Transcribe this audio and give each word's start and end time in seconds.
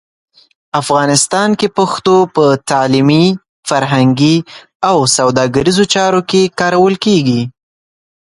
افغانستان 0.81 1.49
کې 1.59 1.67
پښتو 1.77 2.15
په 2.35 2.45
تعلیمي، 2.71 3.25
فرهنګي 3.69 4.35
او 4.89 4.97
سوداګریزو 5.17 5.83
چارو 5.93 6.21
کې 6.29 6.41
کارول 6.59 6.95
کېږي. 7.05 7.41